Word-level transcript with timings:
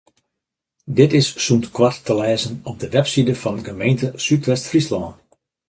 Dit 0.99 1.11
is 1.19 1.27
sûnt 1.43 1.65
koart 1.75 1.99
te 2.05 2.13
lêzen 2.21 2.53
op 2.69 2.77
de 2.81 2.89
webside 2.95 3.35
fan 3.41 3.59
gemeente 3.69 4.07
Súdwest-Fryslân. 4.25 5.07